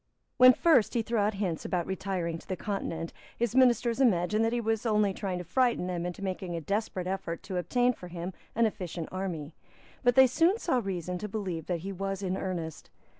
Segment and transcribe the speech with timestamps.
[0.37, 4.51] When first he threw out hints about retiring to the Continent, his ministers imagined that
[4.51, 8.07] he was only trying to frighten them into making a desperate effort to obtain for
[8.07, 9.53] him an efficient army.
[10.03, 12.89] But they soon saw reason to believe that he was in earnest.